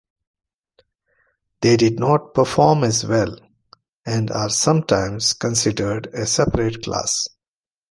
[1.61, 3.37] They did not perform as well,
[4.03, 7.27] and are sometimes considered a separate class.